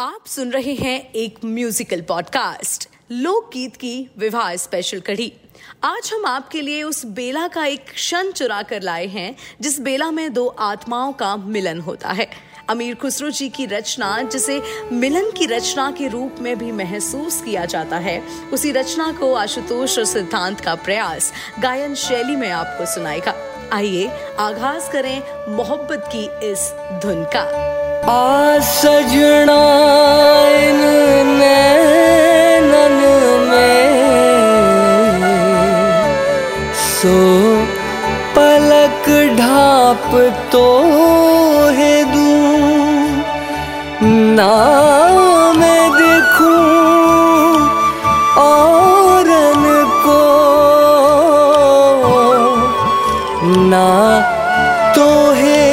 [0.00, 5.32] आप सुन रहे हैं एक म्यूजिकल पॉडकास्ट लोकगीत की विवाह स्पेशल कड़ी।
[5.84, 10.10] आज हम आपके लिए उस बेला का एक क्षण चुरा कर लाए हैं, जिस बेला
[10.10, 12.30] में दो आत्माओं का मिलन होता है।
[12.68, 17.64] अमीर खुसरो जी की रचना, जिसे मिलन की रचना के रूप में भी महसूस किया
[17.64, 18.22] जाता है,
[18.52, 23.34] उसी रचना को आशुतोष और सिद्धांत का प्रयास गायन शैली में आपको सुनाएगा।
[23.72, 24.08] आइए
[24.38, 25.22] आगाज़ करें
[25.56, 26.58] मोहब्बत की इस
[27.02, 29.58] धुन का। आ सजना
[33.48, 33.78] में।
[36.82, 37.16] सो
[38.36, 40.10] पलक ढाप
[40.52, 40.66] तो
[41.78, 42.38] है दूँ।
[44.36, 44.52] ना
[45.56, 46.62] मैं देखूँ
[48.38, 49.64] औरन
[50.04, 50.22] को।
[53.68, 53.88] ना
[54.96, 55.66] तो है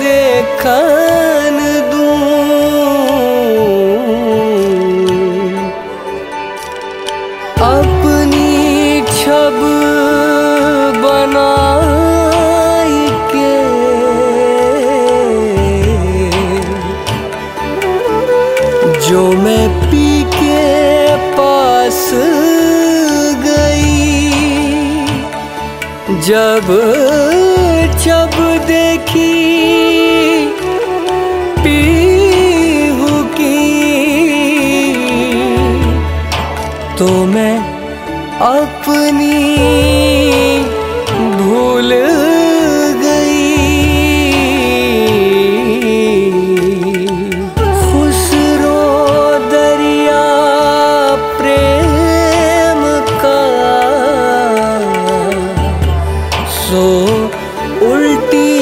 [0.00, 1.01] देखन
[9.42, 9.60] छब
[11.02, 12.98] बनाई
[13.32, 13.48] के
[19.08, 22.00] जो मैं पी के पास
[23.46, 24.12] गई,
[26.28, 26.70] जब
[28.04, 29.34] जब देखी
[31.64, 33.60] पीहू की
[36.98, 37.81] तो मैं
[38.42, 39.40] अपनी
[41.38, 41.90] भूल
[43.02, 43.50] गई।
[47.82, 48.80] खुसरो
[49.52, 50.24] दरिया
[51.38, 52.82] प्रेम
[53.22, 53.40] का
[56.58, 56.84] सो
[57.92, 58.52] उल्टी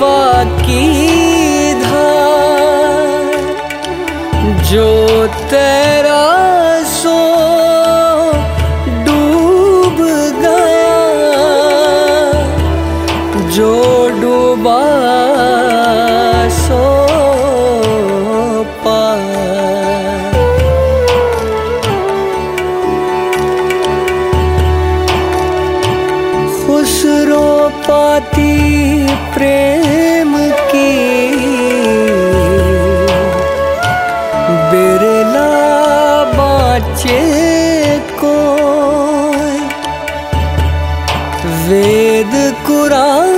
[0.00, 0.84] वाकी
[1.84, 3.32] धार
[4.70, 4.90] जो
[5.50, 5.97] तेरा
[14.48, 14.82] डूबा
[16.58, 16.84] सो
[18.84, 20.36] पार
[26.60, 27.50] खुसरो
[27.88, 28.54] पाती
[29.34, 30.32] प्रेम
[30.70, 30.94] की।
[34.70, 35.52] बिरला
[36.38, 37.20] बाचे
[38.22, 38.36] को
[41.68, 42.34] वेद
[42.66, 43.37] कुरान